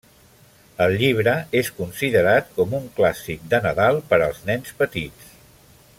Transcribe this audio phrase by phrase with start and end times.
[0.85, 5.33] El llibre és considerat com un clàssic de Nadal per als nens petits.